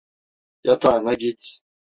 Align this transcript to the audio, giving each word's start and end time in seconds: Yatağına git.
Yatağına 0.63 1.13
git. 1.13 1.59